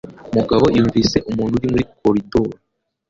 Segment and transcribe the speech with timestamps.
[0.35, 2.53] Mugabo yumvise umuntu uri muri koridoro